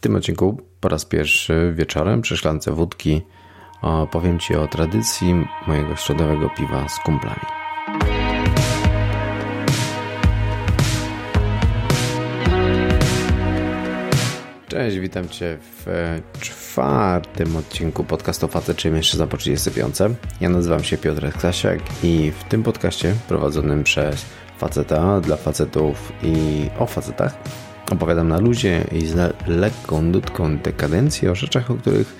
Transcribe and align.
tym 0.00 0.16
odcinku 0.16 0.60
po 0.80 0.88
raz 0.88 1.04
pierwszy 1.04 1.72
wieczorem 1.76 2.22
przy 2.22 2.36
szklance 2.36 2.72
wódki 2.72 3.22
opowiem 3.82 4.38
Ci 4.38 4.54
o 4.54 4.68
tradycji 4.68 5.46
mojego 5.66 5.96
środowego 5.96 6.50
piwa 6.50 6.88
z 6.88 6.98
kumplami. 6.98 7.40
Cześć, 14.68 14.98
witam 14.98 15.28
Cię 15.28 15.58
w 15.60 15.86
czwartym 16.40 17.56
odcinku 17.56 18.04
podcastu 18.04 18.48
Facet, 18.48 18.76
czy 18.76 18.90
Mężczyzna 18.90 19.26
po 19.26 19.36
35. 19.36 19.96
Ja 20.40 20.48
nazywam 20.48 20.84
się 20.84 20.98
Piotr 20.98 21.32
Stasiak 21.38 21.80
i 22.02 22.32
w 22.40 22.44
tym 22.44 22.62
podcaście 22.62 23.14
prowadzonym 23.28 23.84
przez 23.84 24.24
faceta 24.58 25.20
dla 25.20 25.36
facetów 25.36 26.12
i 26.22 26.66
o 26.78 26.86
facetach 26.86 27.34
Opowiadam 27.90 28.28
na 28.28 28.38
luzie 28.38 28.84
i 28.92 29.06
z 29.06 29.34
lekką 29.46 30.02
nutką 30.02 30.58
dekadencji 30.58 31.28
o 31.28 31.34
rzeczach, 31.34 31.70
o 31.70 31.74
których 31.74 32.16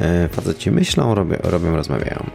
e, 0.00 0.28
faceci 0.28 0.70
myślą, 0.70 1.14
robią, 1.14 1.36
robią 1.42 1.76
rozmawiają. 1.76 2.30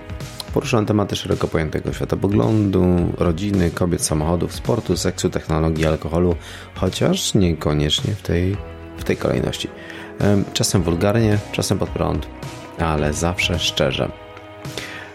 Poruszam 0.54 0.86
tematy 0.86 1.16
szeroko 1.16 1.48
pojętego 1.48 1.94
światopoglądu, 1.94 2.86
rodziny, 3.18 3.72
kobiet, 3.72 4.02
samochodów, 4.02 4.54
sportu, 4.54 4.98
seksu, 4.98 5.30
technologii, 5.30 5.86
alkoholu, 5.86 6.36
chociaż 6.76 7.34
niekoniecznie 7.34 8.16
w 8.16 8.22
tej, 8.22 8.58
w 8.98 9.04
tej 9.04 9.18
kolejności. 9.18 9.68
E, 10.22 10.44
czasem 10.54 10.84
wulgarnie, 10.84 11.38
czasem 11.52 11.78
pod 11.78 11.90
prąd, 11.90 12.28
ale 12.80 13.14
zawsze 13.14 13.60
szczerze. 13.60 14.12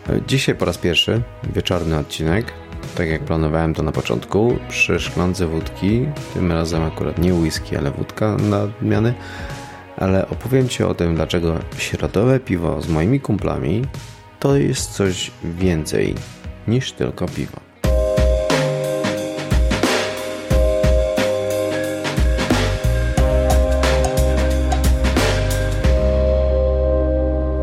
E, 0.08 0.20
dzisiaj 0.26 0.54
po 0.54 0.64
raz 0.64 0.78
pierwszy 0.78 1.22
wieczorny 1.54 1.98
odcinek 1.98 2.52
tak 2.96 3.08
jak 3.08 3.20
planowałem 3.20 3.74
to 3.74 3.82
na 3.82 3.92
początku, 3.92 4.56
przy 4.68 5.00
szklance 5.00 5.46
wódki, 5.46 6.06
tym 6.34 6.52
razem 6.52 6.82
akurat 6.82 7.18
nie 7.18 7.34
whisky, 7.34 7.76
ale 7.76 7.90
wódka 7.90 8.36
na 8.36 8.62
odmiany, 8.62 9.14
ale 9.96 10.28
opowiem 10.28 10.68
Ci 10.68 10.84
o 10.84 10.94
tym, 10.94 11.14
dlaczego 11.14 11.58
środowe 11.78 12.40
piwo 12.40 12.82
z 12.82 12.88
moimi 12.88 13.20
kumplami 13.20 13.84
to 14.40 14.56
jest 14.56 14.90
coś 14.90 15.30
więcej 15.44 16.14
niż 16.68 16.92
tylko 16.92 17.26
piwo. 17.28 17.71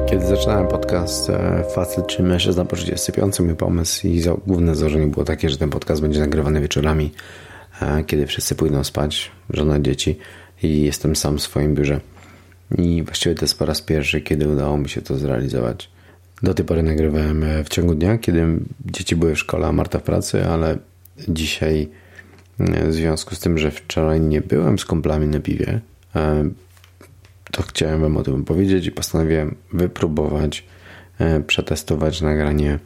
Kiedy 0.10 0.26
zaczynałem 0.26 0.68
podcast 0.68 1.30
e, 1.30 1.64
Facet 1.76 2.08
czy 2.08 2.24
Mężczyzna 2.24 2.66
po 2.66 2.76
35, 2.76 3.40
mój 3.40 3.56
pomysł 3.56 4.08
i 4.08 4.24
główne 4.48 4.76
założenie 4.76 5.08
było 5.08 5.26
takie, 5.26 5.50
że 5.50 5.58
ten 5.58 5.70
podcast 5.70 6.02
będzie 6.02 6.20
nagrywany 6.20 6.62
wieczorami, 6.62 7.12
e, 7.82 8.04
kiedy 8.04 8.28
wszyscy 8.28 8.56
pójdą 8.56 8.84
spać, 8.84 9.32
żona, 9.50 9.80
dzieci 9.80 10.18
i 10.64 10.82
jestem 10.82 11.16
sam 11.16 11.38
w 11.38 11.42
swoim 11.42 11.76
biurze. 11.76 12.00
I 12.78 13.04
właściwie 13.04 13.36
to 13.36 13.46
jest 13.46 13.60
po 13.60 13.66
raz 13.66 13.82
pierwszy, 13.82 14.22
kiedy 14.22 14.48
udało 14.48 14.78
mi 14.78 14.90
się 14.90 15.02
to 15.02 15.18
zrealizować. 15.18 15.90
Do 16.44 16.54
tej 16.54 16.66
pory 16.66 16.84
nagrywałem 16.84 17.44
e, 17.44 17.64
w 17.64 17.70
ciągu 17.70 17.96
dnia, 17.96 18.18
kiedy 18.18 18.46
dzieci 18.86 19.16
były 19.16 19.36
w 19.36 19.40
szkole, 19.40 19.68
a 19.68 19.72
Marta 19.72 20.00
w 20.00 20.04
pracy, 20.04 20.46
ale 20.46 20.78
dzisiaj 21.28 21.90
w 22.60 22.94
związku 22.94 23.36
z 23.36 23.40
tym, 23.40 23.58
że 23.58 23.72
wczoraj 23.72 24.22
nie 24.22 24.42
byłem 24.42 24.80
z 24.80 24.86
kumplami 24.86 25.28
na 25.28 25.40
piwie, 25.40 25.80
to 27.52 27.64
chciałem 27.64 28.02
Wam 28.02 28.18
o 28.18 28.24
tym 28.24 28.46
powiedzieć 28.46 28.86
i 28.86 28.92
postanowiłem 28.92 29.56
wypróbować, 29.74 30.66
e, 31.20 31.40
przetestować 31.40 32.22
nagranie 32.22 32.80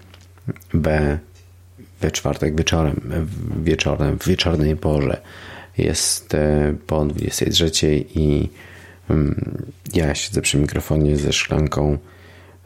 B 0.74 1.18
we 2.02 2.12
czwartek 2.12 2.56
wieczorem, 2.56 3.02
wieczorem 3.64 4.20
w 4.20 4.28
wieczornej 4.28 4.76
porze. 4.76 5.22
Jest 5.78 6.34
e, 6.34 6.76
po 6.88 7.06
23 7.06 8.06
i 8.16 8.50
mm, 9.10 9.66
ja 9.94 10.16
siedzę 10.16 10.42
przy 10.42 10.58
mikrofonie 10.58 11.18
ze 11.18 11.34
szklanką 11.34 11.98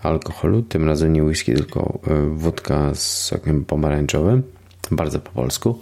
alkoholu, 0.03 0.61
tym 0.61 0.87
razem 0.87 1.13
nie 1.13 1.23
whisky, 1.23 1.53
tylko 1.53 1.99
e, 2.07 2.29
wódka 2.29 2.95
z 2.95 3.23
sokiem 3.23 3.65
pomarańczowym, 3.65 4.43
bardzo 4.91 5.19
po 5.19 5.31
polsku 5.31 5.79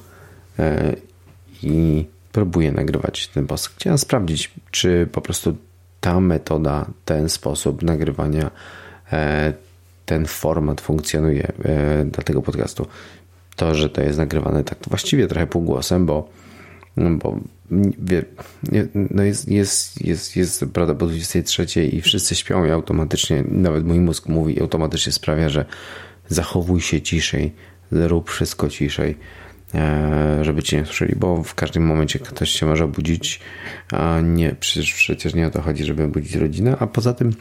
i 1.64 2.06
próbuję 2.31 2.72
nagrywać 2.72 3.28
ten 3.28 3.48
post. 3.48 3.68
Chciałem 3.68 3.98
sprawdzić, 3.98 4.52
czy 4.72 5.08
po 5.12 5.22
prostu 5.22 5.56
ta 6.06 6.20
metoda, 6.20 6.86
ten 7.06 7.30
sposób 7.30 7.84
nagrywania, 7.84 8.52
e, 9.12 9.54
ten 10.06 10.26
format 10.26 10.82
funkcjonuje 10.82 11.48
e, 11.64 12.06
dla 12.06 12.24
tego 12.24 12.42
podcastu. 12.42 12.88
To, 13.56 13.76
że 13.76 13.90
to 13.90 14.02
jest 14.02 14.18
nagrywane 14.18 14.64
tak 14.64 14.78
właściwie 14.88 15.28
trochę 15.28 15.48
półgłosem, 15.48 16.06
bo, 16.06 16.30
bo 16.98 17.40
no 18.94 19.24
jest, 19.24 19.50
jest, 19.50 20.02
jest, 20.02 20.36
jest 20.36 20.66
prawda 20.74 20.96
po 20.96 21.08
23 21.08 21.86
i 21.86 22.02
wszyscy 22.02 22.36
śpią 22.36 22.66
i 22.66 22.70
automatycznie, 22.72 23.44
nawet 23.48 23.86
mój 23.86 24.00
mózg 24.00 24.28
mówi 24.28 24.62
automatycznie 24.62 25.12
sprawia, 25.12 25.50
że 25.50 25.66
zachowuj 26.30 26.82
się 26.82 27.02
ciszej, 27.02 27.54
rób 27.92 28.30
wszystko 28.30 28.70
ciszej. 28.70 29.18
E, 29.74 30.40
żeby 30.42 30.64
cię 30.64 30.78
nie 30.78 30.86
słyszeli, 30.86 31.16
bo 31.16 31.44
w 31.44 31.56
każdym 31.56 31.86
momencie 31.86 32.20
ktoś 32.20 32.50
się 32.50 32.66
może 32.66 32.88
budzić, 32.88 33.40
a 33.92 34.22
nie, 34.22 34.56
przecież, 34.59 34.94
przecież 34.94 35.34
nie 35.34 35.48
o 35.48 35.50
to 35.50 35.62
chodzi, 35.62 35.86
żeby 35.86 36.08
budzić 36.08 36.36
rodzinę, 36.36 36.78
a 36.80 36.88
poza 36.88 37.14
tym 37.14 37.31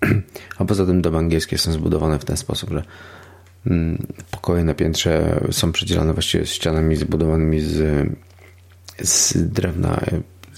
a 0.58 0.64
poza 0.64 0.86
tym 0.86 1.02
domy 1.02 1.18
angielskie 1.18 1.58
są 1.58 1.72
zbudowane 1.72 2.18
w 2.18 2.24
ten 2.24 2.36
sposób, 2.36 2.70
że 2.70 2.82
mm, 3.66 4.06
pokoje 4.30 4.64
na 4.64 4.74
piętrze 4.74 5.40
są 5.50 5.72
przydzielane 5.72 6.12
właściwie 6.12 6.46
ścianami 6.46 6.96
zbudowanymi 6.96 7.60
z, 7.60 8.08
z 9.02 9.36
drewna 9.52 10.00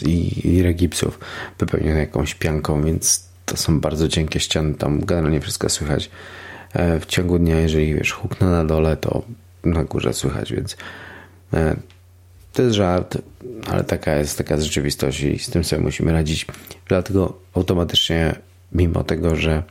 i, 0.03 0.49
i 0.49 0.63
regipsów 0.63 1.19
wypełnione 1.59 2.01
jakąś 2.01 2.35
pianką, 2.35 2.83
więc 2.83 3.31
to 3.45 3.57
są 3.57 3.81
bardzo 3.81 4.09
cienkie 4.09 4.41
ściany, 4.41 4.75
tam 4.75 5.05
generalnie 5.05 5.41
wszystko 5.41 5.69
słychać. 5.69 6.11
E, 6.73 7.01
w 7.01 7.07
ciągu 7.07 7.39
dnia, 7.39 7.61
jeżeli 7.61 7.95
wiesz, 7.95 8.13
huknę 8.13 8.47
na 8.47 8.65
dole, 8.65 8.97
to 8.97 9.23
na 9.65 9.85
górze 9.85 10.13
słychać, 10.13 10.53
więc 10.53 10.77
e, 11.55 11.77
to 12.53 12.63
jest 12.63 12.75
żart, 12.75 13.19
ale 13.67 13.85
taka 13.85 14.17
jest 14.17 14.39
taka 14.39 14.61
rzeczywistość 14.61 15.21
i 15.21 15.39
z 15.39 15.51
tym 15.51 15.65
sobie 15.65 15.83
musimy 15.83 16.13
radzić. 16.13 16.47
Dlatego 16.89 17.39
automatycznie, 17.55 18.35
mimo 18.73 19.05
tego, 19.05 19.37
że 19.37 19.63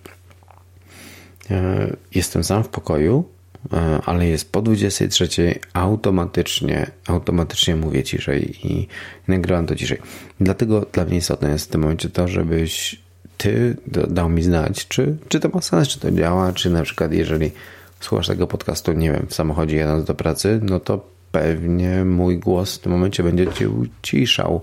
e, 1.52 1.96
jestem 2.16 2.44
sam 2.44 2.64
w 2.64 2.70
pokoju, 2.70 3.26
e, 3.74 4.00
ale 4.06 4.28
jest 4.28 4.52
po 4.52 4.62
23, 4.62 5.60
automatycznie, 5.74 6.92
automatycznie 7.08 7.76
mówię 7.76 8.04
ciszej 8.04 8.68
i 8.68 8.88
nagrywam 9.28 9.66
to 9.66 9.76
ciszej. 9.76 9.98
Dlatego 10.40 10.86
dla 10.94 11.06
mnie 11.06 11.18
istotne 11.18 11.50
jest 11.50 11.66
w 11.66 11.70
tym 11.70 11.82
momencie 11.82 12.10
to, 12.10 12.28
żebyś 12.28 13.02
ty 13.38 13.78
dał 13.88 14.30
mi 14.30 14.44
znać, 14.44 14.88
czy, 14.88 15.18
czy 15.28 15.40
to 15.40 15.50
ma 15.50 15.62
sens, 15.62 15.88
czy 15.88 16.00
to 16.00 16.12
działa, 16.12 16.54
czy 16.54 16.70
na 16.70 16.84
przykład 16.84 17.14
jeżeli 17.14 17.52
słuchasz 18.00 18.28
tego 18.28 18.48
podcastu, 18.48 18.94
nie 18.94 19.12
wiem, 19.12 19.26
w 19.30 19.34
samochodzie 19.34 19.78
jadąc 19.78 20.06
do 20.06 20.16
pracy, 20.16 20.60
no 20.64 20.80
to 20.80 21.06
pewnie 21.32 22.06
mój 22.06 22.38
głos 22.38 22.76
w 22.76 22.80
tym 22.80 22.92
momencie 22.92 23.24
będzie 23.24 23.48
cię 23.48 23.70
uciszał. 23.70 24.62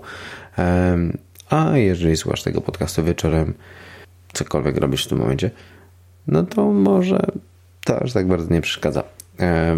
A 1.49 1.77
jeżeli 1.77 2.17
słuchasz 2.17 2.43
tego 2.43 2.61
podcastu 2.61 3.03
wieczorem, 3.03 3.53
cokolwiek 4.33 4.77
robisz 4.77 5.05
w 5.05 5.09
tym 5.09 5.17
momencie, 5.17 5.51
no 6.27 6.43
to 6.43 6.71
może 6.71 7.19
to 7.85 8.01
aż 8.01 8.13
tak 8.13 8.27
bardzo 8.27 8.53
nie 8.53 8.61
przeszkadza. 8.61 9.03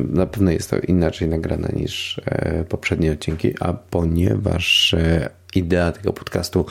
Na 0.09 0.25
pewno 0.25 0.51
jest 0.51 0.69
to 0.69 0.79
inaczej 0.79 1.27
nagrane 1.27 1.69
niż 1.73 2.21
e, 2.25 2.63
poprzednie 2.63 3.11
odcinki, 3.11 3.53
a 3.59 3.73
ponieważ 3.73 4.93
e, 4.93 5.29
idea 5.55 5.91
tego 5.91 6.13
podcastu, 6.13 6.65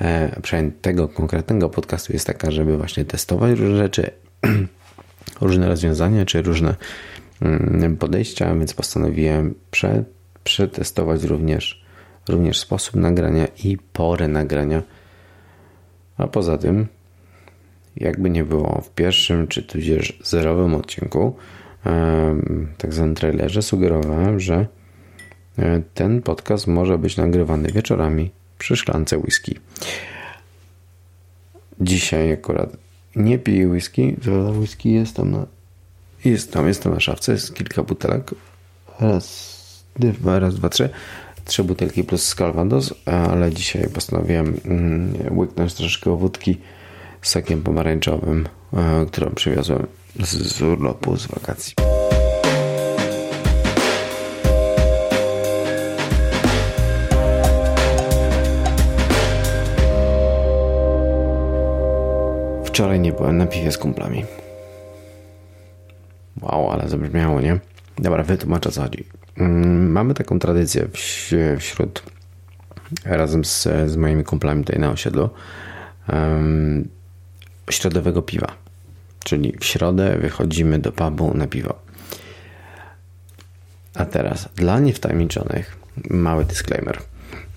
e, 0.00 0.40
przynajmniej 0.42 0.74
tego 0.80 1.08
konkretnego 1.08 1.68
podcastu 1.68 2.12
jest 2.12 2.26
taka, 2.26 2.50
żeby 2.50 2.76
właśnie 2.76 3.04
testować 3.04 3.58
różne 3.58 3.76
rzeczy, 3.76 4.10
różne 5.40 5.68
rozwiązania 5.68 6.24
czy 6.24 6.42
różne 6.42 6.74
mm, 7.42 7.96
podejścia, 7.96 8.54
więc 8.54 8.74
postanowiłem 8.74 9.54
prze, 9.70 10.04
przetestować 10.44 11.24
również, 11.24 11.84
również 12.28 12.58
sposób 12.58 12.94
nagrania 12.94 13.46
i 13.64 13.78
porę 13.92 14.28
nagrania. 14.28 14.82
A 16.18 16.26
poza 16.26 16.58
tym, 16.58 16.86
jakby 17.96 18.30
nie 18.30 18.44
było 18.44 18.80
w 18.80 18.90
pierwszym 18.90 19.48
czy 19.48 19.62
tudzież 19.62 20.18
zerowym 20.24 20.74
odcinku, 20.74 21.36
tak 22.78 22.94
zwanym 22.94 23.14
trailerze, 23.14 23.62
sugerowałem, 23.62 24.40
że 24.40 24.66
e, 25.58 25.82
ten 25.94 26.22
podcast 26.22 26.66
może 26.66 26.98
być 26.98 27.16
nagrywany 27.16 27.68
wieczorami 27.68 28.30
przy 28.58 28.76
szklance 28.76 29.18
whisky. 29.18 29.58
Dzisiaj 31.80 32.32
akurat 32.32 32.76
nie 33.16 33.38
piję 33.38 33.68
whisky. 33.68 34.16
To 34.24 34.30
whisky 34.30 34.92
jest 34.92 35.16
tam 35.16 35.30
na... 35.30 35.46
Jest 36.24 36.52
tam, 36.52 36.68
jest 36.68 36.82
tam 36.82 36.94
na 36.94 37.00
szafce. 37.00 37.32
Jest 37.32 37.54
kilka 37.54 37.82
butelek. 37.82 38.30
Raz, 39.00 39.84
dwa, 39.96 40.38
raz, 40.38 40.54
dwa, 40.54 40.68
trzy. 40.68 40.88
Trzy 41.44 41.64
butelki 41.64 42.04
plus 42.04 42.34
Calvados, 42.34 42.94
ale 43.06 43.52
dzisiaj 43.52 43.88
postanowiłem 43.88 44.60
mm, 44.64 45.38
łyknąć 45.38 45.74
troszkę 45.74 46.16
wódki 46.16 46.58
sokiem 47.22 47.62
pomarańczowym, 47.62 48.48
e, 48.72 49.06
którą 49.06 49.30
przywiozłem 49.30 49.86
z 50.20 50.62
urlopu, 50.62 51.16
z 51.16 51.26
wakacji. 51.26 51.95
Wczoraj 62.76 63.00
nie 63.00 63.12
byłem 63.12 63.36
na 63.36 63.46
piwie 63.46 63.72
z 63.72 63.78
kumplami. 63.78 64.24
Wow, 66.40 66.70
ale 66.70 66.88
zabrzmiało, 66.88 67.40
nie? 67.40 67.58
Dobra, 67.98 68.22
wytłumaczę 68.22 68.70
co 68.70 68.82
chodzi. 68.82 69.04
Mm, 69.36 69.90
mamy 69.92 70.14
taką 70.14 70.38
tradycję 70.38 70.88
wśród 71.58 72.02
razem 73.04 73.44
z, 73.44 73.62
z 73.86 73.96
moimi 73.96 74.24
kumplami 74.24 74.64
tutaj 74.64 74.80
na 74.80 74.90
osiedlu 74.90 75.30
um, 76.12 76.88
środowego 77.70 78.22
piwa. 78.22 78.46
Czyli 79.24 79.54
w 79.60 79.64
środę 79.64 80.18
wychodzimy 80.18 80.78
do 80.78 80.92
pubu 80.92 81.34
na 81.34 81.46
piwo. 81.46 81.74
A 83.94 84.04
teraz, 84.04 84.48
dla 84.56 84.80
niewtajemniczonych, 84.80 85.76
mały 86.10 86.44
disclaimer. 86.44 86.98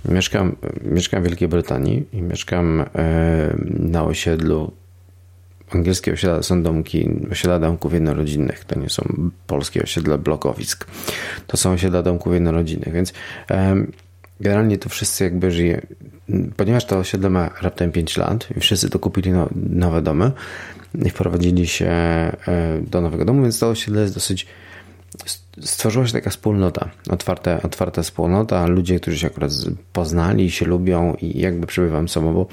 Mieszkam, 0.06 0.56
mieszkam 0.82 1.24
w 1.24 1.26
Wielkiej 1.26 1.48
Brytanii 1.48 2.06
i 2.14 2.22
mieszkam 2.22 2.86
na 3.80 4.04
osiedlu. 4.04 4.80
Angielskie 5.74 6.14
osiedla 6.14 6.44
są 6.44 6.64
domki, 6.64 7.10
osiedla 7.32 7.60
domków 7.60 7.94
jednorodzinnych. 7.94 8.66
To 8.66 8.80
nie 8.80 8.90
są 8.90 9.32
polskie 9.48 9.84
osiedla 9.84 10.18
blokowisk. 10.18 10.88
To 11.48 11.58
są 11.58 11.72
osiedla 11.72 12.04
domków 12.04 12.34
jednorodzinnych, 12.34 12.94
więc 12.94 13.14
generalnie 14.40 14.78
to 14.78 14.90
wszyscy 14.90 15.24
jakby 15.24 15.52
żyje. 15.52 15.82
Ponieważ 16.58 16.86
to 16.86 16.98
osiedle 16.98 17.30
ma 17.30 17.50
raptem 17.62 17.92
5 17.92 18.18
lat 18.18 18.48
i 18.58 18.60
wszyscy 18.60 18.90
to 18.90 19.00
kupili 19.00 19.32
no, 19.32 19.50
nowe 19.70 20.02
domy 20.02 20.32
i 21.06 21.10
wprowadzili 21.10 21.68
się 21.68 21.86
e, 21.88 22.32
do 22.82 23.02
nowego 23.02 23.26
domu, 23.26 23.42
więc 23.42 23.60
to 23.60 23.70
osiedle 23.70 24.02
jest 24.02 24.14
dosyć 24.14 24.48
stworzyła 25.62 26.08
się 26.08 26.14
taka 26.14 26.30
wspólnota, 26.30 26.90
otwarta, 27.10 27.62
otwarta 27.62 28.04
wspólnota, 28.04 28.68
ludzie, 28.68 29.00
którzy 29.00 29.20
się 29.20 29.28
akurat 29.28 29.52
poznali, 29.94 30.52
się 30.52 30.66
lubią 30.66 31.16
i 31.22 31.40
jakby 31.40 31.68
przebywam 31.68 32.08
sobą, 32.08 32.34
bo 32.34 32.48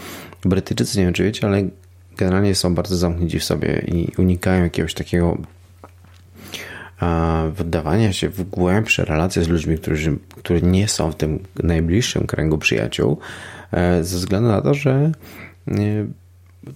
Brytyjczycy, 0.45 0.99
nie 0.99 1.05
wiem 1.05 1.15
czy 1.15 1.25
wiecie, 1.25 1.47
ale 1.47 1.69
generalnie 2.17 2.55
są 2.55 2.75
bardzo 2.75 2.97
zamknięci 2.97 3.39
w 3.39 3.45
sobie 3.45 3.85
i 3.87 4.13
unikają 4.19 4.65
jakiegoś 4.65 4.95
takiego 4.95 5.39
wdawania 7.53 8.13
się 8.13 8.29
w 8.29 8.43
głębsze 8.43 9.05
relacje 9.05 9.45
z 9.45 9.49
ludźmi, 9.49 9.79
którzy, 9.79 10.17
którzy 10.37 10.63
nie 10.63 10.89
są 10.89 11.13
w 11.13 11.17
tym 11.17 11.39
najbliższym 11.63 12.27
kręgu 12.27 12.59
przyjaciół, 12.59 13.19
e, 13.73 14.05
ze 14.05 14.17
względu 14.17 14.49
na 14.49 14.61
to, 14.61 14.75
że 14.75 15.13
e, 15.69 15.73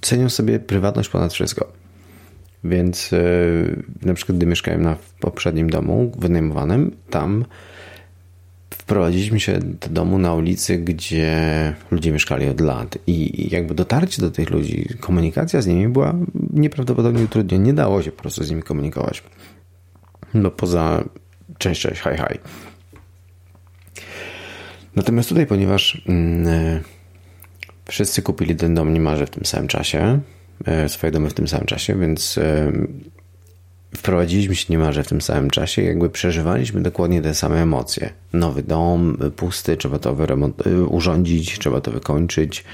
cenią 0.01 0.29
sobie 0.29 0.59
prywatność 0.59 1.09
ponad 1.09 1.33
wszystko. 1.33 1.73
Więc 2.65 3.13
e, 3.13 3.17
na 4.07 4.15
przykład, 4.15 4.39
gdy 4.39 4.47
mieszkałem 4.47 4.83
na 4.83 4.97
poprzednim 5.21 5.71
domu 5.71 6.13
wynajmowanym, 6.19 6.97
tam 7.11 7.45
wprowadziliśmy 8.91 9.41
się 9.41 9.59
do 9.59 9.89
domu 9.89 10.19
na 10.19 10.35
ulicy, 10.35 10.79
gdzie 10.79 11.75
ludzie 11.91 12.13
mieszkali 12.13 12.49
od 12.49 12.61
lat 12.61 12.99
i 13.07 13.49
jakby 13.51 13.75
dotarcie 13.75 14.23
do 14.23 14.31
tych 14.31 14.51
ludzi, 14.51 14.89
komunikacja 15.01 15.63
z 15.63 15.67
nimi 15.67 15.89
była 15.89 16.15
nieprawdopodobnie 16.53 17.25
utrudniona. 17.25 17.65
Nie 17.65 17.73
dało 17.73 18.03
się 18.03 18.13
po 18.13 18.23
prostu 18.23 18.45
z 18.45 18.51
nimi 18.51 18.63
komunikować. 18.63 19.23
No 20.35 20.51
poza 20.51 21.05
cześć, 21.59 21.81
cześć, 21.81 22.03
hi, 22.03 22.09
hi. 22.17 22.39
Natomiast 24.97 25.29
tutaj, 25.29 25.47
ponieważ 25.47 26.03
mm, 26.09 26.49
e, 26.49 26.81
wszyscy 27.89 28.23
kupili 28.23 28.57
ten 28.57 28.75
dom 28.75 28.93
niemalże 28.93 29.27
w 29.27 29.31
tym 29.31 29.45
samym 29.45 29.69
czasie, 29.69 30.21
E, 30.65 30.89
swoje 30.89 31.11
domy 31.11 31.31
w 31.31 31.35
tym 31.35 31.49
samym 31.49 31.67
czasie, 31.67 31.99
więc 31.99 32.39
e, 32.39 32.73
wprowadziliśmy 33.97 34.55
się 34.55 34.67
niemalże 34.69 35.05
w 35.05 35.09
tym 35.09 35.21
samym 35.21 35.51
czasie, 35.51 35.83
jakby 35.83 36.11
przeżywaliśmy 36.11 36.83
dokładnie 36.83 37.23
te 37.23 37.35
same 37.35 37.63
emocje. 37.63 38.11
Nowy 38.33 38.63
dom, 38.63 39.19
pusty, 39.37 39.77
trzeba 39.77 39.99
to 39.99 40.15
wyremont- 40.15 40.67
e, 40.67 40.85
urządzić, 40.85 41.59
trzeba 41.59 41.81
to 41.81 41.91
wykończyć. 41.91 42.65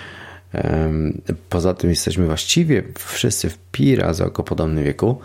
Poza 1.49 1.75
tym 1.75 1.91
jesteśmy 1.91 2.27
właściwie 2.27 2.83
wszyscy 2.99 3.51
w 3.51 3.59
pi 3.73 3.97
razy 3.97 4.25
około 4.25 4.47
podobnym 4.47 4.85
wieku, 4.85 5.21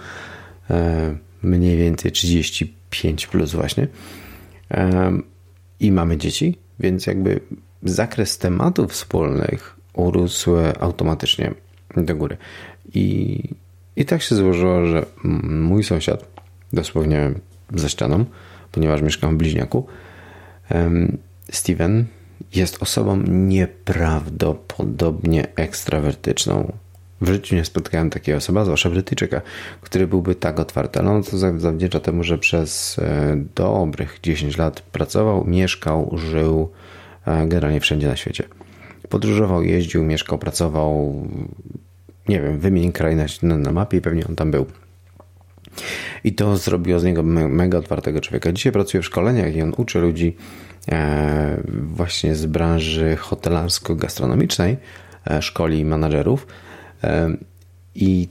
mniej 1.44 1.78
więcej 1.78 2.12
35 2.12 3.28
plus 3.28 3.52
właśnie 3.52 3.88
i 5.80 5.92
mamy 5.92 6.18
dzieci, 6.18 6.58
więc 6.80 7.08
jakby 7.08 7.40
zakres 7.84 8.38
tematów 8.38 8.92
wspólnych 8.92 9.76
urósł 9.94 10.52
automatycznie 10.80 11.54
do 11.98 12.16
góry. 12.16 12.38
I, 12.94 13.44
I 13.96 14.06
tak 14.06 14.22
się 14.22 14.36
złożyło, 14.36 14.86
że 14.86 15.06
mój 15.44 15.84
sąsiad, 15.84 16.26
dosłownie 16.74 17.32
za 17.76 17.90
ścianą, 17.90 18.26
ponieważ 18.72 19.02
mieszkam 19.02 19.36
w 19.36 19.38
bliźniaku, 19.38 19.88
Steven 21.52 22.06
jest 22.56 22.84
osobą 22.84 23.24
nieprawdopodobnie 23.28 25.48
ekstrawertyczną. 25.56 26.74
W 27.22 27.28
życiu 27.28 27.56
nie 27.56 27.66
spotkałem 27.66 28.10
takiej 28.10 28.36
osoby, 28.36 28.64
zwłaszcza 28.64 28.90
Brytyjczyka, 28.90 29.42
który 29.82 30.08
byłby 30.08 30.36
tak 30.36 30.60
otwarty. 30.60 31.00
Ale 31.00 31.10
on 31.10 31.24
to 31.24 31.38
zawdzięcza 31.38 32.00
temu, 32.00 32.24
że 32.24 32.38
przez 32.38 33.00
e, 33.00 33.38
dobrych 33.56 34.20
10 34.24 34.58
lat 34.58 34.82
pracował, 34.82 35.46
mieszkał, 35.46 36.18
żył 36.18 36.70
e, 37.26 37.48
generalnie 37.48 37.80
wszędzie 37.80 38.08
na 38.08 38.16
świecie 38.16 38.44
podróżował, 39.12 39.64
jeździł, 39.64 40.04
mieszkał, 40.04 40.38
pracował, 40.38 41.28
nie 42.30 42.42
wiem, 42.42 42.60
wymień 42.60 42.92
kraj 42.92 43.16
na, 43.16 43.58
na 43.58 43.72
mapie 43.72 43.98
i 43.98 44.02
pewnie 44.02 44.28
on 44.28 44.36
tam 44.36 44.52
był. 44.52 44.66
I 46.24 46.34
to 46.34 46.58
zrobiło 46.58 47.00
z 47.00 47.04
niego 47.04 47.24
mega 47.24 47.78
otwartego 47.78 48.22
człowieka. 48.22 48.52
Dzisiaj 48.52 48.72
pracuje 48.72 49.04
w 49.04 49.06
szkoleniach 49.06 49.56
i 49.56 49.62
on 49.62 49.74
uczy 49.78 50.00
ludzi 50.00 50.36
e, 50.92 51.58
właśnie 51.68 52.36
z 52.36 52.46
branży 52.46 53.16
hotelarsko-gastronomicznej, 53.16 54.78
e, 55.28 55.42
szkoli 55.42 55.86
menadżerów 55.86 56.48
e, 57.04 57.30
i 57.96 58.28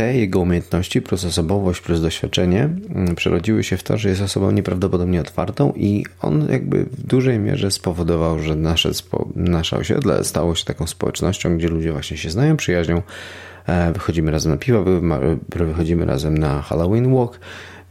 te 0.00 0.14
jego 0.14 0.40
umiejętności 0.40 1.02
plus 1.02 1.24
osobowość 1.24 1.80
plus 1.80 2.00
doświadczenie 2.00 2.62
mm, 2.62 3.14
przerodziły 3.14 3.64
się 3.64 3.76
w 3.76 3.82
to, 3.82 3.98
że 3.98 4.08
jest 4.08 4.22
osobą 4.22 4.50
nieprawdopodobnie 4.50 5.20
otwartą 5.20 5.72
i 5.76 6.04
on 6.20 6.48
jakby 6.52 6.84
w 6.84 7.06
dużej 7.06 7.38
mierze 7.38 7.70
spowodował, 7.70 8.38
że 8.38 8.56
nasze, 8.56 8.90
nasze 9.36 9.76
osiedle 9.76 10.24
stało 10.24 10.54
się 10.54 10.64
taką 10.64 10.86
społecznością, 10.86 11.56
gdzie 11.56 11.68
ludzie 11.68 11.92
właśnie 11.92 12.16
się 12.16 12.30
znają, 12.30 12.56
przyjaźnią, 12.56 13.02
e, 13.66 13.92
wychodzimy 13.92 14.30
razem 14.30 14.52
na 14.52 14.58
piwo, 14.58 14.84
wychodzimy 15.48 16.04
razem 16.04 16.38
na 16.38 16.62
Halloween 16.62 17.14
walk, 17.14 17.40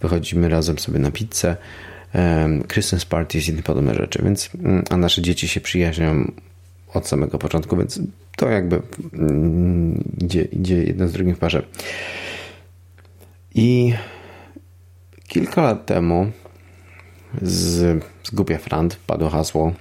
wychodzimy 0.02 0.50
razem 0.50 0.80
sobie 0.80 1.00
na 1.00 1.12
pizzę, 1.12 1.56
Christmas 2.68 3.06
parties 3.06 3.48
i 3.48 3.52
inne 3.52 3.64
podobne 3.64 3.96
rzeczy, 3.96 4.22
więc 4.24 4.50
mm, 4.64 4.84
a 4.90 4.98
nasze 4.98 5.22
dzieci 5.22 5.48
się 5.48 5.62
przyjaźnią 5.62 6.32
od 6.94 7.08
samego 7.08 7.38
początku, 7.38 7.78
więc 7.78 8.00
to 8.40 8.50
jakby 8.50 8.82
mm, 9.14 10.04
idzie, 10.18 10.42
idzie 10.42 10.84
jedno 10.84 11.08
z 11.08 11.12
drugim 11.12 11.36
w 11.36 11.40
parze. 11.40 11.64
I 13.56 13.94
kilka 15.28 15.62
lat 15.62 15.86
temu 15.86 16.32
z, 17.42 18.04
z 18.24 18.32
Głupia 18.32 18.58
Frant 18.58 18.96
padło 19.08 19.30
hasło 19.30 19.74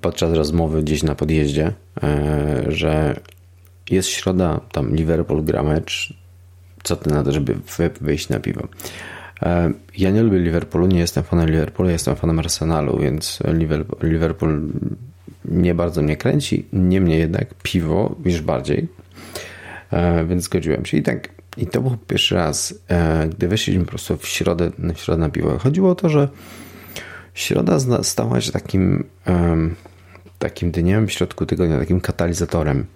podczas 0.00 0.32
rozmowy 0.32 0.82
gdzieś 0.82 1.02
na 1.02 1.14
podjeździe, 1.14 1.72
e, 2.02 2.64
że 2.68 3.20
jest 3.90 4.08
środa, 4.08 4.60
tam 4.72 4.94
Liverpool 4.94 5.44
gra 5.44 5.62
mecz, 5.62 6.14
co 6.82 6.96
ty 6.96 7.10
na 7.10 7.22
to, 7.22 7.32
żeby 7.32 7.54
wyjść 8.00 8.28
na 8.28 8.40
piwo. 8.40 8.68
E, 9.42 9.72
ja 9.98 10.10
nie 10.10 10.22
lubię 10.22 10.38
Liverpoolu, 10.38 10.86
nie 10.86 10.98
jestem 10.98 11.24
fanem 11.24 11.48
Liverpoolu, 11.48 11.90
jestem 11.90 12.16
fanem 12.16 12.38
Arsenalu, 12.38 12.98
więc 12.98 13.38
Liverpool 14.02 14.68
nie 15.44 15.74
bardzo 15.74 16.02
mnie 16.02 16.16
kręci, 16.16 16.66
niemniej 16.72 17.18
jednak 17.18 17.54
piwo 17.62 18.16
już 18.24 18.40
bardziej, 18.40 18.88
e, 19.90 20.24
więc 20.24 20.44
zgodziłem 20.44 20.86
się. 20.86 20.96
I 20.96 21.02
tak, 21.02 21.28
i 21.56 21.66
to 21.66 21.80
był 21.80 21.96
pierwszy 22.06 22.34
raz, 22.34 22.74
e, 22.88 23.28
gdy 23.28 23.48
weszliśmy 23.48 23.84
po 23.84 23.90
prostu 23.90 24.16
w 24.16 24.26
środę, 24.26 24.70
w 24.94 24.98
środę 24.98 25.20
na 25.20 25.30
piwo. 25.30 25.58
Chodziło 25.58 25.90
o 25.90 25.94
to, 25.94 26.08
że 26.08 26.28
środa 27.34 28.02
stała 28.02 28.40
się 28.40 28.52
takim, 28.52 29.04
takim 30.38 30.70
dniem 30.70 31.06
w 31.06 31.12
środku 31.12 31.46
tygodnia, 31.46 31.78
takim 31.78 32.00
katalizatorem. 32.00 32.86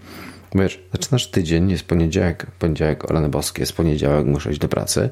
Wiesz, 0.54 0.82
zaczynasz 0.92 1.30
tydzień, 1.30 1.70
jest 1.70 1.84
poniedziałek, 1.84 2.46
poniedziałek 2.58 3.10
o 3.10 3.12
rany 3.12 3.28
boskie, 3.28 3.62
jest 3.62 3.72
poniedziałek, 3.72 4.26
muszę 4.26 4.50
iść 4.50 4.60
do 4.60 4.68
pracy. 4.68 5.10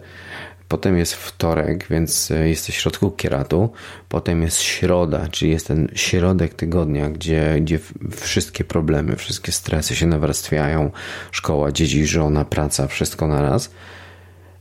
Potem 0.75 0.99
jest 0.99 1.15
wtorek, 1.15 1.87
więc 1.91 2.31
e, 2.31 2.49
jesteś 2.49 2.77
w 2.77 2.81
środku 2.81 3.11
kieratu. 3.11 3.73
Potem 4.09 4.43
jest 4.43 4.61
środa, 4.61 5.29
czyli 5.29 5.51
jest 5.51 5.67
ten 5.67 5.89
środek 5.95 6.55
tygodnia, 6.55 7.11
gdzie, 7.11 7.57
gdzie 7.61 7.79
wszystkie 8.11 8.65
problemy, 8.65 9.17
wszystkie 9.17 9.53
stresy 9.53 9.97
się 9.97 10.07
nawarstwiają. 10.07 10.91
Szkoła, 11.31 11.73
dzieci, 11.73 12.07
żona, 12.07 12.45
praca, 12.45 12.87
wszystko 12.87 13.27
na 13.27 13.43
raz. 13.43 13.71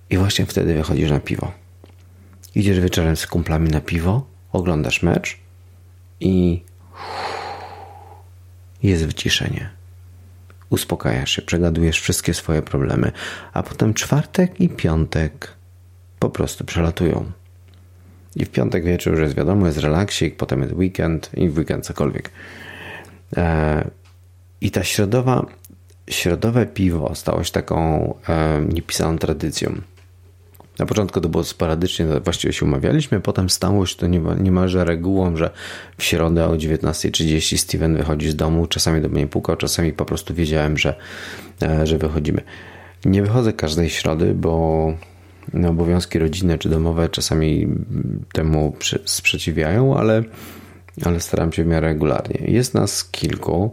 I 0.10 0.18
właśnie 0.18 0.46
wtedy 0.46 0.74
wychodzisz 0.74 1.12
na 1.12 1.20
piwo. 1.20 1.52
Idziesz 2.56 2.80
wieczorem 2.80 3.16
z 3.16 3.28
kumplami 3.28 3.70
na 3.70 3.82
piwo, 3.82 4.26
oglądasz 4.52 5.04
mecz 5.04 5.38
i 6.20 6.64
jest 8.84 9.06
wyciszenie. 9.06 9.70
Uspokajasz 10.70 11.32
się, 11.32 11.42
przegadujesz 11.42 12.02
wszystkie 12.02 12.34
swoje 12.34 12.62
problemy, 12.62 13.12
a 13.54 13.64
potem 13.64 13.94
czwartek 13.94 14.62
i 14.62 14.70
piątek 14.70 15.63
po 16.24 16.30
prostu 16.30 16.66
przelatują. 16.66 17.32
I 18.36 18.46
w 18.46 18.50
piątek 18.50 18.86
wieczór 18.86 19.14
już 19.14 19.22
jest 19.22 19.36
wiadomo, 19.36 19.68
jest 19.68 19.78
relaksik, 19.78 20.38
potem 20.38 20.62
jest 20.62 20.74
weekend 20.74 21.30
i 21.34 21.50
w 21.50 21.58
weekend 21.58 21.86
cokolwiek. 21.86 22.30
E, 23.38 23.90
I 24.62 24.72
ta 24.72 24.84
środowa, 24.84 25.46
środowe 26.10 26.66
piwo 26.66 27.16
stało 27.16 27.44
się 27.44 27.52
taką 27.52 27.78
e, 28.30 28.62
niepisaną 28.74 29.18
tradycją. 29.18 29.82
Na 30.80 30.86
początku 30.86 31.22
to 31.22 31.30
było 31.30 31.44
sporadycznie, 31.44 32.06
właściwie 32.06 32.54
się 32.54 32.66
umawialiśmy, 32.66 33.20
potem 33.20 33.50
stało 33.50 33.86
się 33.86 33.96
to 33.96 34.08
niemalże 34.38 34.86
regułą, 34.86 35.38
że 35.38 35.50
w 35.98 36.04
środę 36.04 36.46
o 36.46 36.56
19.30 36.56 37.58
Steven 37.58 37.98
wychodzi 37.98 38.30
z 38.30 38.36
domu, 38.36 38.68
czasami 38.68 39.02
do 39.02 39.10
mnie 39.10 39.28
pukał, 39.28 39.56
czasami 39.56 39.94
po 39.94 40.06
prostu 40.06 40.34
wiedziałem, 40.34 40.78
że, 40.78 40.96
e, 41.62 41.88
że 41.88 41.98
wychodzimy. 41.98 42.42
Nie 43.06 43.22
wychodzę 43.22 43.54
każdej 43.54 43.90
środy, 43.90 44.34
bo 44.34 44.94
obowiązki 45.70 46.20
rodzinne 46.20 46.58
czy 46.58 46.70
domowe 46.70 47.10
czasami 47.10 47.68
temu 48.34 48.76
sprzeciwiają, 49.06 49.98
ale, 49.98 50.24
ale 51.06 51.20
staram 51.20 51.54
się 51.54 51.64
w 51.64 51.68
miarę 51.68 51.88
regularnie. 51.88 52.52
Jest 52.52 52.74
nas 52.74 53.04
kilku, 53.04 53.72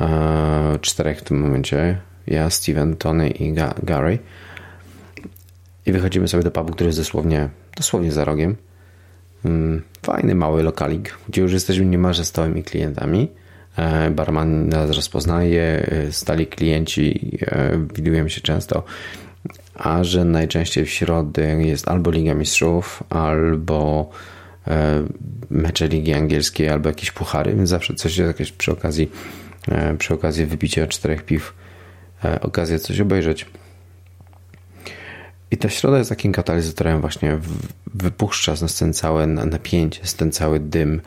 e, 0.00 0.78
czterech 0.80 1.18
w 1.18 1.22
tym 1.22 1.40
momencie. 1.40 2.00
Ja, 2.26 2.50
Steven, 2.50 2.96
Tony 2.96 3.30
i 3.30 3.52
Gary. 3.82 4.18
I 5.86 5.92
wychodzimy 5.92 6.28
sobie 6.28 6.42
do 6.42 6.50
pubu, 6.50 6.72
który 6.72 6.88
jest 6.88 6.98
dosłownie, 6.98 7.48
dosłownie 7.76 8.12
za 8.12 8.24
rogiem. 8.24 8.56
Mm, 9.44 9.82
fajny, 10.02 10.34
mały 10.34 10.62
lokalik, 10.62 11.18
gdzie 11.28 11.42
już 11.42 11.52
jesteśmy 11.52 11.84
niemalże 11.84 12.24
stałymi 12.24 12.62
klientami. 12.62 13.28
E, 13.76 14.10
barman 14.10 14.68
nas 14.68 14.90
rozpoznaje, 14.90 15.62
e, 15.62 16.12
stali 16.12 16.46
klienci 16.46 17.38
widujemy 17.94 18.30
się 18.30 18.40
często 18.40 18.82
a 19.78 20.04
że 20.04 20.24
najczęściej 20.24 20.84
w 20.84 20.90
środę 20.90 21.42
jest 21.42 21.88
albo 21.88 22.10
Liga 22.10 22.34
Mistrzów, 22.34 23.02
albo 23.10 24.10
e, 24.68 25.02
mecze 25.50 25.88
Ligi 25.88 26.12
Angielskiej, 26.12 26.68
albo 26.68 26.88
jakieś 26.88 27.10
puchary, 27.10 27.54
więc 27.54 27.68
zawsze 27.68 27.94
coś 27.94 28.18
jakieś 28.18 28.52
przy 28.52 28.72
okazji 28.72 29.10
e, 29.68 29.96
przy 29.96 30.14
okazji 30.14 30.46
wypicia 30.46 30.86
czterech 30.86 31.22
piw 31.22 31.54
e, 32.24 32.40
okazja 32.40 32.78
coś 32.78 33.00
obejrzeć. 33.00 33.46
I 35.50 35.56
ta 35.56 35.68
środa 35.68 35.98
jest 35.98 36.10
takim 36.10 36.32
katalizatorem 36.32 37.00
właśnie 37.00 37.38
wypuszcza 37.94 38.56
z 38.56 38.78
ten 38.78 38.92
całe 38.92 39.26
napięcie, 39.26 40.00
ten 40.16 40.32
cały 40.32 40.60
dym 40.60 41.00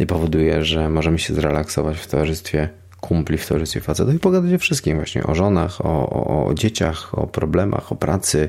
i 0.00 0.06
powoduje, 0.06 0.64
że 0.64 0.88
możemy 0.88 1.18
się 1.18 1.34
zrelaksować 1.34 1.98
w 1.98 2.06
towarzystwie 2.06 2.68
kumpli 3.02 3.38
w 3.38 3.46
towarzystwie 3.46 3.80
facetów 3.80 4.14
i 4.14 4.18
pogadać 4.18 4.52
o 4.52 4.58
wszystkim 4.58 4.96
właśnie, 4.96 5.22
o 5.22 5.34
żonach, 5.34 5.86
o, 5.86 6.10
o, 6.10 6.46
o 6.46 6.54
dzieciach, 6.54 7.18
o 7.18 7.26
problemach, 7.26 7.92
o 7.92 7.96
pracy, 7.96 8.48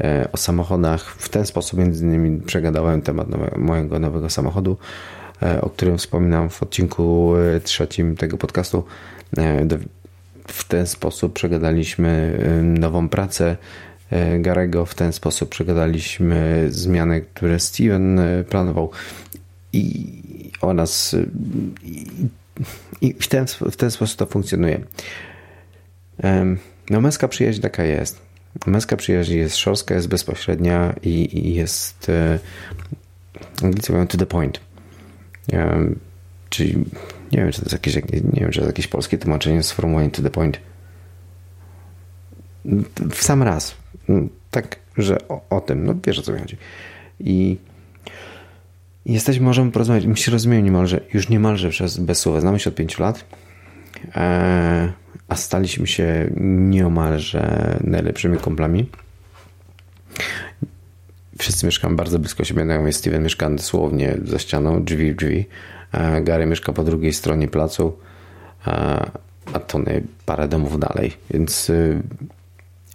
e, 0.00 0.28
o 0.32 0.36
samochodach. 0.36 1.14
W 1.18 1.28
ten 1.28 1.46
sposób 1.46 1.78
między 1.78 2.04
innymi 2.04 2.40
przegadałem 2.40 3.02
temat 3.02 3.28
mojego 3.56 3.98
nowego 3.98 4.30
samochodu, 4.30 4.76
e, 5.42 5.60
o 5.60 5.70
którym 5.70 5.98
wspominam 5.98 6.50
w 6.50 6.62
odcinku 6.62 7.34
e, 7.36 7.60
trzecim 7.60 8.16
tego 8.16 8.36
podcastu. 8.36 8.84
W 10.48 10.64
ten 10.64 10.86
sposób 10.86 11.32
przegadaliśmy 11.32 12.38
nową 12.62 13.08
pracę 13.08 13.56
Garego, 14.38 14.86
w 14.86 14.94
ten 14.94 15.12
sposób 15.12 15.48
przegadaliśmy 15.48 16.66
zmiany, 16.68 17.20
które 17.20 17.60
Steven 17.60 18.20
planował 18.48 18.90
i 19.72 20.12
oraz 20.60 21.16
w 23.20 23.28
ten, 23.28 23.46
w 23.46 23.76
ten 23.76 23.90
sposób 23.90 24.18
to 24.18 24.26
funkcjonuje. 24.26 24.80
No, 26.90 27.00
męska 27.00 27.28
przyjaźń 27.28 27.60
taka 27.60 27.84
jest. 27.84 28.20
Męska 28.66 28.96
przyjaźń 28.96 29.32
jest 29.34 29.56
szorstka, 29.56 29.94
jest 29.94 30.08
bezpośrednia 30.08 30.94
i, 31.02 31.38
i 31.38 31.54
jest 31.54 32.08
e, 32.08 32.38
Anglicy 33.62 33.92
mówią 33.92 34.06
to 34.06 34.18
the 34.18 34.26
point. 34.26 34.60
czyli 36.50 36.84
nie 37.32 37.38
wiem, 37.38 37.52
czy 37.52 37.58
to 37.58 37.64
jest 37.64 37.72
jakieś, 37.72 37.94
nie 37.94 38.40
wiem, 38.40 38.50
czy 38.50 38.60
to 38.60 38.66
jakieś 38.66 38.86
polskie 38.86 39.18
tłumaczenie 39.18 39.62
sformułowania 39.62 40.10
to 40.10 40.22
the 40.22 40.30
point. 40.30 40.60
W 43.10 43.22
sam 43.22 43.42
raz. 43.42 43.74
Tak, 44.50 44.76
że 44.96 45.28
o, 45.28 45.40
o 45.50 45.60
tym, 45.60 45.86
no 45.86 45.94
wiesz 46.06 46.18
o 46.18 46.22
co 46.22 46.32
mi 46.32 46.38
chodzi. 46.38 46.56
I 47.20 47.56
Jesteśmy, 49.10 49.44
możemy 49.44 49.70
porozmawiać. 49.70 50.06
My 50.06 50.16
się 50.16 50.32
rozumiemy 50.32 50.62
niemalże, 50.62 51.00
już 51.14 51.28
niemalże 51.28 51.70
przez 51.70 51.98
bez 51.98 52.18
słowa. 52.18 52.40
Znamy 52.40 52.60
się 52.60 52.70
od 52.70 52.76
5 52.76 52.98
lat, 52.98 53.24
e, 54.14 54.92
a 55.28 55.36
staliśmy 55.36 55.86
się 55.86 56.30
nieomalże 56.36 57.76
najlepszymi 57.84 58.38
komplami. 58.38 58.88
Wszyscy 61.38 61.66
mieszkamy 61.66 61.96
bardzo 61.96 62.18
blisko 62.18 62.44
siebie. 62.44 62.66
Jest 62.86 62.98
Steven 62.98 63.22
mieszka 63.22 63.50
dosłownie 63.50 64.16
za 64.24 64.38
ścianą, 64.38 64.84
drzwi 64.84 65.12
w 65.12 65.16
drzwi. 65.16 65.44
E, 65.92 66.20
Gary 66.20 66.46
mieszka 66.46 66.72
po 66.72 66.84
drugiej 66.84 67.12
stronie 67.12 67.48
placu, 67.48 67.98
e, 68.66 68.70
a 69.52 69.58
Tony 69.58 70.02
parę 70.26 70.48
domów 70.48 70.78
dalej. 70.78 71.12
Więc 71.30 71.72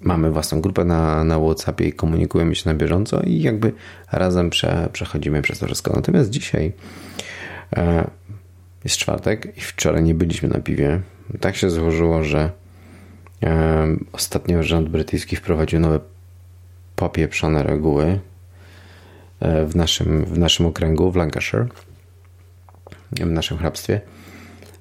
mamy 0.06 0.32
własną 0.32 0.62
grupę 0.62 0.86
na, 0.86 1.24
na 1.24 1.40
WhatsAppie 1.40 1.88
i 1.88 1.94
komunikujemy 1.94 2.56
się 2.56 2.70
na 2.70 2.76
bieżąco 2.76 3.22
i 3.22 3.42
jakby 3.42 3.74
razem 4.12 4.50
prze, 4.50 4.90
przechodzimy 4.94 5.42
przez 5.42 5.60
to 5.60 5.66
wszystko. 5.66 5.94
Natomiast 5.96 6.30
dzisiaj 6.30 6.74
e, 7.76 8.08
jest 8.84 8.98
czwartek 8.98 9.58
i 9.58 9.62
wczoraj 9.62 10.04
nie 10.04 10.16
byliśmy 10.16 10.50
na 10.50 10.60
piwie. 10.60 11.02
Tak 11.40 11.56
się 11.56 11.70
złożyło, 11.70 12.24
że 12.24 12.52
e, 13.44 13.88
ostatnio 14.12 14.64
rząd 14.64 14.90
brytyjski 14.90 15.36
wprowadził 15.36 15.80
nowe 15.80 16.00
popieprzone 16.96 17.64
reguły 17.64 18.20
e, 19.40 19.66
w 19.66 19.76
naszym, 19.76 20.26
w 20.26 20.38
naszym 20.38 20.66
okręgu, 20.66 21.12
w 21.12 21.16
Lancashire, 21.16 21.68
w 23.12 23.32
naszym 23.32 23.58
hrabstwie 23.58 24.02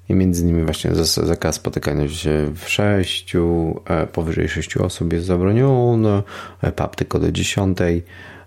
i 0.09 0.13
między 0.13 0.43
innymi 0.43 0.63
właśnie 0.63 0.91
zakaz 1.05 1.55
spotykania 1.55 2.09
się 2.09 2.51
w 2.55 2.69
sześciu, 2.69 3.75
e, 3.85 4.07
powyżej 4.07 4.49
sześciu 4.49 4.85
osób 4.85 5.13
jest 5.13 5.25
zabroniony, 5.25 6.23
e, 6.61 6.71
pub 6.71 6.95
tylko 6.95 7.19
do 7.19 7.31
dziesiątej 7.31 8.03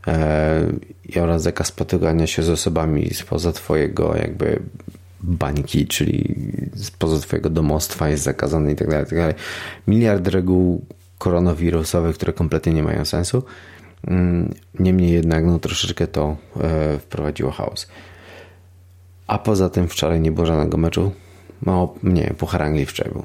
e, 0.06 1.22
oraz 1.22 1.42
zakaz 1.42 1.66
spotykania 1.66 2.26
się 2.26 2.42
z 2.42 2.50
osobami 2.50 3.14
spoza 3.14 3.52
twojego 3.52 4.16
jakby 4.16 4.62
bańki, 5.20 5.86
czyli 5.86 6.34
spoza 6.76 7.18
twojego 7.18 7.50
domostwa 7.50 8.08
jest 8.08 8.22
zakazany 8.22 8.72
i 8.72 8.76
tak 8.76 8.88
dalej, 8.88 9.06
tak. 9.06 9.36
Miliard 9.88 10.28
reguł 10.28 10.84
koronawirusowych, 11.18 12.16
które 12.16 12.32
kompletnie 12.32 12.72
nie 12.72 12.82
mają 12.82 13.04
sensu. 13.04 13.42
Mm, 14.06 14.54
niemniej 14.78 15.12
jednak 15.12 15.44
no, 15.44 15.58
troszeczkę 15.58 16.06
to 16.06 16.36
wprowadziło 16.98 17.50
chaos. 17.50 17.88
A 19.26 19.38
poza 19.38 19.68
tym 19.70 19.88
wczoraj 19.88 20.20
nie 20.20 20.32
było 20.32 20.46
żadnego 20.46 20.76
meczu 20.76 21.12
mało, 21.62 21.94
nie 22.02 22.34
Puchar 22.38 22.62
Anglii 22.62 22.86
wczoraj 22.86 23.12
był. 23.12 23.24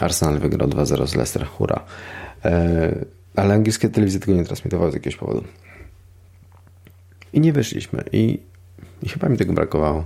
Arsenal 0.00 0.38
wygrał 0.38 0.68
2-0 0.68 1.06
z 1.06 1.14
Leicester, 1.14 1.46
hura. 1.46 1.84
E, 2.44 3.04
ale 3.36 3.54
angielskie 3.54 3.88
telewizje 3.88 4.20
tego 4.20 4.32
nie 4.32 4.44
transmitowały 4.44 4.90
z 4.90 4.94
jakiegoś 4.94 5.16
powodu. 5.16 5.44
I 7.32 7.40
nie 7.40 7.52
wyszliśmy. 7.52 8.04
I, 8.12 8.40
I 9.02 9.08
chyba 9.08 9.28
mi 9.28 9.36
tego 9.36 9.52
brakowało. 9.52 10.04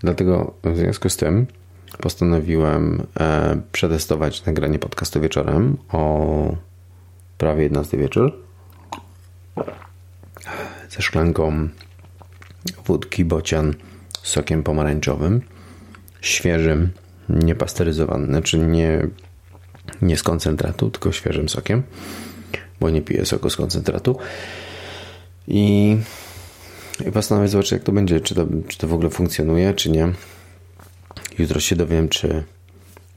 Dlatego 0.00 0.54
w 0.64 0.76
związku 0.76 1.08
z 1.08 1.16
tym 1.16 1.46
postanowiłem 1.98 3.06
e, 3.20 3.60
przetestować 3.72 4.44
nagranie 4.44 4.78
podcastu 4.78 5.20
wieczorem 5.20 5.76
o 5.92 6.56
prawie 7.38 7.62
11 7.62 7.98
wieczór 7.98 8.32
ze 10.90 11.02
szklanką 11.02 11.68
wódki 12.86 13.24
bocian 13.24 13.74
sokiem 14.22 14.62
pomarańczowym 14.62 15.40
świeżym, 16.20 16.90
niepasteryzowanym, 17.28 18.26
znaczy 18.26 18.58
nie, 18.58 19.06
nie 20.02 20.16
z 20.16 20.22
koncentratu, 20.22 20.90
tylko 20.90 21.12
świeżym 21.12 21.48
sokiem, 21.48 21.82
bo 22.80 22.90
nie 22.90 23.02
piję 23.02 23.26
soku 23.26 23.50
z 23.50 23.56
koncentratu. 23.56 24.18
I, 25.48 25.96
i 27.06 27.12
postanowię 27.12 27.48
zobaczyć, 27.48 27.72
jak 27.72 27.82
to 27.82 27.92
będzie, 27.92 28.20
czy 28.20 28.34
to, 28.34 28.46
czy 28.68 28.78
to 28.78 28.88
w 28.88 28.92
ogóle 28.92 29.10
funkcjonuje, 29.10 29.74
czy 29.74 29.90
nie. 29.90 30.12
Jutro 31.38 31.60
się 31.60 31.76
dowiem, 31.76 32.08
czy 32.08 32.44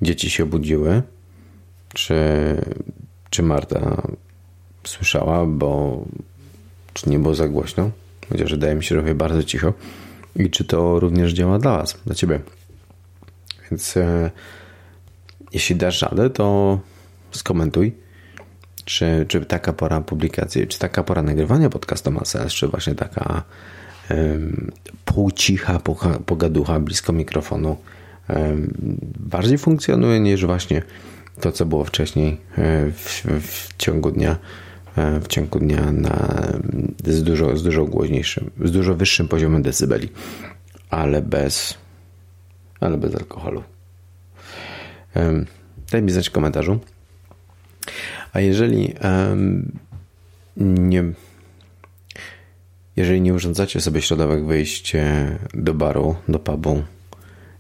dzieci 0.01 0.29
się 0.29 0.43
obudziły, 0.43 1.01
czy, 1.93 2.15
czy 3.29 3.43
Marta 3.43 4.01
słyszała, 4.84 5.46
bo 5.46 6.01
czy 6.93 7.10
nie 7.10 7.20
było 7.20 7.36
za 7.36 7.48
głośno, 7.48 7.91
chociaż 8.29 8.51
wydaje 8.51 8.75
mi 8.75 8.84
się, 8.84 9.01
że 9.05 9.15
bardzo 9.15 9.43
cicho. 9.43 9.74
I 10.36 10.50
czy 10.50 10.63
to 10.63 11.00
również 11.00 11.34
działa 11.34 11.60
dla 11.60 11.77
Was, 11.77 11.98
dla 12.05 12.15
Ciebie. 12.15 12.39
Więc 13.72 13.98
e, 13.98 14.32
jeśli 15.54 15.75
dasz 15.75 16.01
radę, 16.01 16.30
to 16.30 16.80
skomentuj, 17.32 17.96
czy, 18.86 19.25
czy 19.28 19.46
taka 19.46 19.74
pora 19.74 20.01
publikacji, 20.01 20.68
czy 20.68 20.80
taka 20.80 21.04
pora 21.04 21.22
nagrywania 21.22 21.70
podcastu 21.70 22.12
ma 22.12 22.25
sens, 22.25 22.54
czy 22.54 22.68
właśnie 22.68 22.96
taka 22.96 23.44
półcicha 25.06 25.80
pogaducha 26.25 26.80
blisko 26.80 27.13
mikrofonu 27.13 27.78
bardziej 29.20 29.58
funkcjonuje 29.58 30.20
niż 30.20 30.46
właśnie 30.46 30.82
to, 31.40 31.51
co 31.51 31.66
było 31.66 31.86
wcześniej 31.86 32.38
e, 32.58 32.92
w, 32.92 33.24
w 33.42 33.78
ciągu 33.78 34.12
dnia 34.12 34.38
e, 34.98 35.20
w 35.20 35.28
ciągu 35.28 35.60
dnia 35.60 35.92
na, 35.92 36.44
z, 37.04 37.24
dużo, 37.24 37.58
z 37.58 37.63
dużo 37.63 37.86
głośniejszym, 37.86 38.51
z 38.63 38.72
dużo 38.72 38.96
wyższym 38.96 39.28
poziomem 39.28 39.62
decybeli, 39.62 40.10
ale 40.90 41.22
bez 41.22 41.78
ale 42.82 42.98
bez 42.98 43.16
alkoholu. 43.16 43.64
daj 45.92 46.02
mi 46.02 46.12
znać 46.12 46.30
w 46.30 46.32
komentarzu. 46.32 46.80
A 48.34 48.40
jeżeli 48.40 48.94
um, 49.04 49.72
nie 50.58 51.04
jeżeli 52.96 53.22
nie 53.22 53.34
urządzacie 53.34 53.82
sobie 53.82 54.02
środowek 54.02 54.46
wyjść 54.46 54.94
do 55.54 55.74
baru, 55.74 56.16
do 56.28 56.40
pubu, 56.40 56.84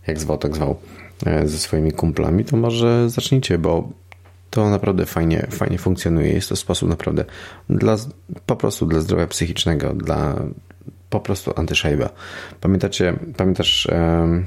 jak 0.07 0.19
zwał, 0.19 0.37
tak 0.37 0.55
zwał, 0.55 0.79
e, 1.25 1.47
ze 1.47 1.59
swoimi 1.59 1.91
kumplami, 1.91 2.45
to 2.45 2.57
może 2.57 3.09
zacznijcie, 3.09 3.57
bo 3.57 3.89
to 4.49 4.69
naprawdę 4.69 5.05
fajnie, 5.05 5.47
fajnie 5.51 5.77
funkcjonuje. 5.77 6.33
Jest 6.33 6.49
to 6.49 6.55
sposób 6.55 6.89
naprawdę 6.89 7.25
dla, 7.69 7.97
po 8.45 8.55
prostu 8.55 8.85
dla 8.85 8.99
zdrowia 8.99 9.27
psychicznego, 9.27 9.93
dla 9.93 10.35
po 11.09 11.19
prostu 11.19 11.53
antyszajba. 11.55 12.09
Pamiętacie, 12.61 13.13
pamiętasz 13.37 13.87
um, 13.91 14.45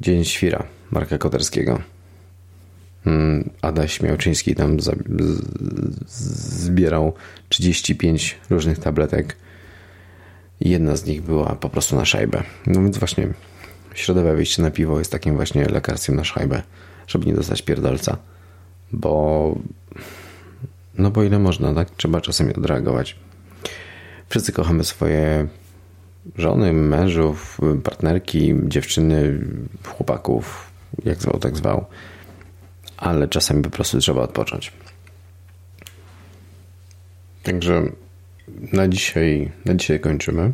Dzień 0.00 0.24
Świra 0.24 0.64
Marka 0.90 1.18
Koterskiego? 1.18 1.80
Hmm, 3.04 3.50
Adaś 3.62 4.00
Miałczyński 4.00 4.54
tam 4.54 4.76
zbierał 6.06 7.14
35 7.48 8.38
różnych 8.50 8.78
tabletek. 8.78 9.36
Jedna 10.60 10.96
z 10.96 11.04
nich 11.04 11.22
była 11.22 11.54
po 11.54 11.68
prostu 11.68 11.96
na 11.96 12.04
szajbę. 12.04 12.42
No 12.66 12.82
więc 12.82 12.98
właśnie 12.98 13.28
środowe 13.94 14.36
wyjście 14.36 14.62
na 14.62 14.70
piwo 14.70 14.98
jest 14.98 15.12
takim 15.12 15.36
właśnie 15.36 15.64
lekarstwem 15.64 16.16
na 16.16 16.24
szajbę, 16.24 16.62
żeby 17.06 17.26
nie 17.26 17.34
dostać 17.34 17.62
pierdolca. 17.62 18.16
Bo 18.92 19.54
no 20.98 21.10
bo 21.10 21.22
ile 21.22 21.38
można, 21.38 21.74
tak? 21.74 21.90
Trzeba 21.90 22.20
czasem 22.20 22.52
odreagować. 22.58 23.16
Wszyscy 24.28 24.52
kochamy 24.52 24.84
swoje 24.84 25.48
żony, 26.36 26.72
mężów, 26.72 27.60
partnerki, 27.84 28.54
dziewczyny, 28.64 29.38
chłopaków, 29.86 30.70
jak 31.04 31.18
zwał, 31.18 31.38
tak 31.38 31.56
zwał. 31.56 31.84
Ale 32.96 33.28
czasami 33.28 33.62
po 33.62 33.70
prostu 33.70 33.98
trzeba 33.98 34.22
odpocząć. 34.22 34.72
Także 37.42 37.82
na 38.72 38.88
dzisiaj, 38.88 39.52
na 39.64 39.74
dzisiaj 39.74 40.00
kończymy. 40.00 40.52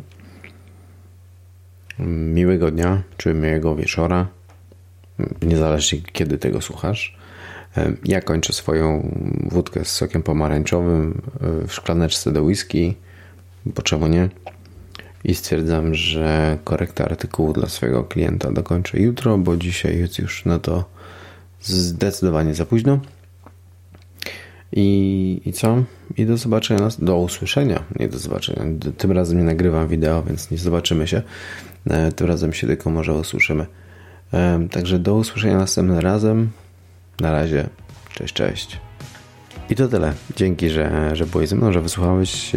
Miłego 2.33 2.71
dnia, 2.71 3.03
czy 3.17 3.33
miłego 3.33 3.75
wieczora, 3.75 4.27
niezależnie 5.41 6.01
kiedy 6.01 6.37
tego 6.37 6.61
słuchasz. 6.61 7.17
Ja 8.05 8.21
kończę 8.21 8.53
swoją 8.53 9.11
wódkę 9.51 9.85
z 9.85 9.87
sokiem 9.87 10.23
pomarańczowym 10.23 11.21
w 11.67 11.73
szklaneczce 11.73 12.31
do 12.31 12.43
whisky, 12.43 12.95
bo 13.65 13.81
czemu 13.81 14.07
nie? 14.07 14.29
I 15.23 15.35
stwierdzam, 15.35 15.95
że 15.95 16.57
korekta 16.63 17.05
artykułu 17.05 17.53
dla 17.53 17.69
swojego 17.69 18.03
klienta 18.03 18.51
dokończę 18.51 18.99
jutro, 18.99 19.37
bo 19.37 19.57
dzisiaj 19.57 19.99
jest 19.99 20.19
już 20.19 20.45
na 20.45 20.59
to 20.59 20.85
zdecydowanie 21.61 22.55
za 22.55 22.65
późno. 22.65 22.99
I, 24.71 25.41
I 25.45 25.53
co? 25.53 25.83
I 26.17 26.25
do 26.25 26.37
zobaczenia, 26.37 26.89
do 26.99 27.17
usłyszenia, 27.17 27.83
nie 27.99 28.07
do 28.07 28.19
zobaczenia. 28.19 28.61
Tym 28.97 29.11
razem 29.11 29.37
nie 29.37 29.43
nagrywam 29.43 29.87
wideo, 29.87 30.23
więc 30.23 30.51
nie 30.51 30.57
zobaczymy 30.57 31.07
się. 31.07 31.21
E, 31.89 32.11
tym 32.11 32.27
razem 32.27 32.53
się 32.53 32.67
tylko 32.67 32.89
może 32.89 33.13
usłyszymy. 33.13 33.65
E, 34.33 34.67
także 34.71 34.99
do 34.99 35.15
usłyszenia 35.15 35.57
następnym 35.57 35.99
razem. 35.99 36.49
Na 37.19 37.31
razie. 37.31 37.69
Cześć, 38.13 38.33
cześć. 38.33 38.79
I 39.69 39.75
to 39.75 39.87
tyle. 39.87 40.13
Dzięki, 40.35 40.69
że, 40.69 41.15
że 41.15 41.25
byłeś 41.25 41.49
ze 41.49 41.55
mną, 41.55 41.71
że 41.71 41.81
wysłuchałeś. 41.81 42.51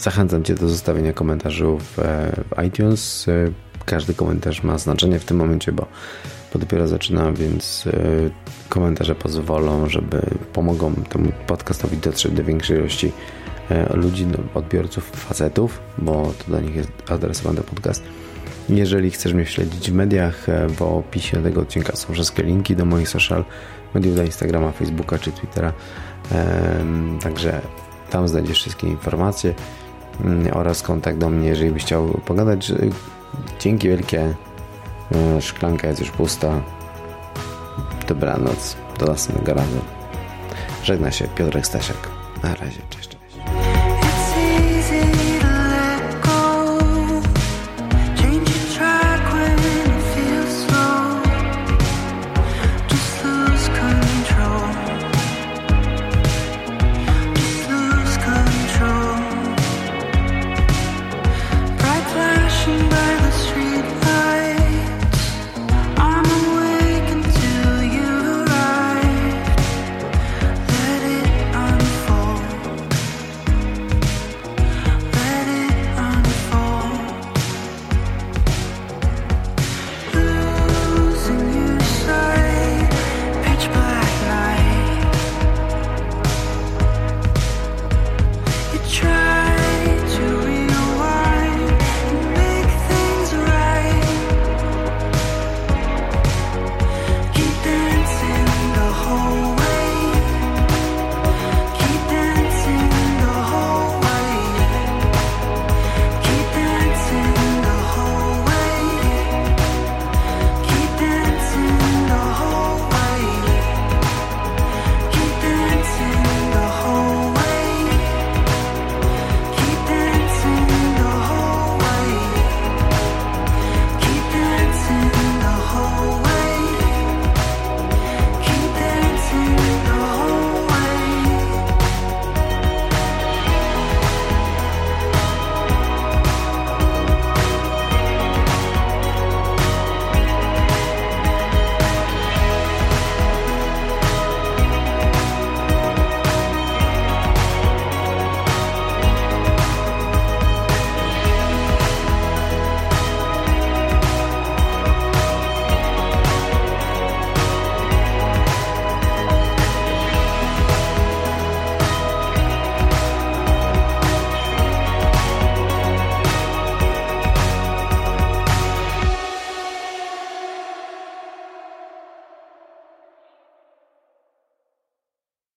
Zachęcam 0.00 0.44
Cię 0.44 0.54
do 0.54 0.68
zostawienia 0.68 1.12
komentarzy 1.12 1.64
w, 1.64 1.96
w 1.96 2.62
iTunes. 2.66 3.26
Każdy 3.84 4.14
komentarz 4.14 4.62
ma 4.62 4.78
znaczenie 4.78 5.18
w 5.18 5.24
tym 5.24 5.36
momencie, 5.36 5.72
bo, 5.72 5.86
bo 6.52 6.58
dopiero 6.58 6.88
zaczynam, 6.88 7.34
więc 7.34 7.84
e, 7.86 7.92
komentarze 8.68 9.14
pozwolą, 9.14 9.88
żeby 9.88 10.20
pomogą 10.52 10.94
temu 10.94 11.32
podcastowi 11.46 11.96
dotrzeć 11.96 12.32
do 12.32 12.44
większej 12.44 12.78
ilości 12.78 13.12
e, 13.70 13.96
ludzi, 13.96 14.26
odbiorców, 14.54 15.10
facetów, 15.10 15.80
bo 15.98 16.32
to 16.38 16.52
do 16.52 16.60
nich 16.60 16.76
jest 16.76 16.92
adresowany 17.08 17.60
podcast. 17.60 18.02
Jeżeli 18.68 19.10
chcesz 19.10 19.32
mnie 19.32 19.46
śledzić 19.46 19.90
w 19.90 19.94
mediach, 19.94 20.48
e, 20.48 20.68
w 20.68 20.82
opisie 20.82 21.42
tego 21.42 21.60
odcinka 21.60 21.96
są 21.96 22.12
wszystkie 22.12 22.42
linki 22.42 22.76
do 22.76 22.84
moich 22.84 23.08
social 23.08 23.44
mediów, 23.94 24.16
do 24.16 24.22
Instagrama, 24.22 24.72
Facebooka 24.72 25.18
czy 25.18 25.32
Twittera. 25.32 25.72
Także 27.22 27.60
tam 28.10 28.28
znajdziesz 28.28 28.58
wszystkie 28.58 28.86
informacje 28.86 29.54
oraz 30.52 30.82
kontakt 30.82 31.18
do 31.18 31.30
mnie, 31.30 31.48
jeżeli 31.48 31.70
byś 31.70 31.82
chciał 31.82 32.06
pogadać. 32.24 32.72
Dzięki 33.60 33.88
wielkie. 33.88 34.34
E, 35.12 35.40
szklanka 35.42 35.88
jest 35.88 36.00
już 36.00 36.10
pusta. 36.10 36.60
Dobranoc. 38.08 38.76
Do 38.98 39.06
następnego 39.06 39.54
razu. 39.54 39.80
Żegna 40.82 41.10
się 41.10 41.28
Piotrek 41.28 41.66
Stasiak. 41.66 42.08
Na 42.42 42.54
razie. 42.54 42.80
Cześć. 42.90 43.09